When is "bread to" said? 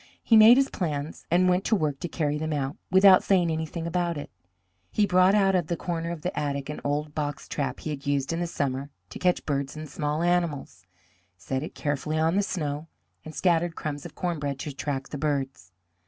14.39-14.71